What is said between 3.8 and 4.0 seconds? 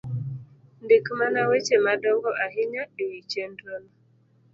no